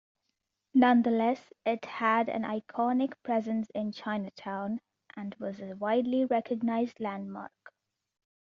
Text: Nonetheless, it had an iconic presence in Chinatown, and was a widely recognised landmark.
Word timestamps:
Nonetheless, 0.73 1.53
it 1.63 1.85
had 1.85 2.27
an 2.27 2.41
iconic 2.41 3.13
presence 3.21 3.69
in 3.75 3.91
Chinatown, 3.91 4.81
and 5.15 5.35
was 5.35 5.61
a 5.61 5.75
widely 5.75 6.25
recognised 6.25 6.99
landmark. 6.99 7.71